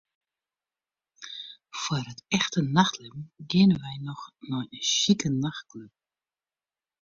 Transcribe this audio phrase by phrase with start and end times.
[1.81, 5.93] Foar it echte nachtlibben geane wy noch nei in sjike nachtklup.